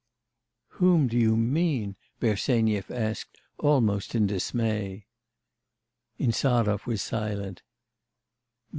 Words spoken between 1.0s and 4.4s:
do you mean?' Bersenyev asked almost in